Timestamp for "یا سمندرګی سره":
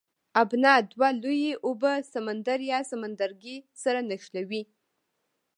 2.71-3.99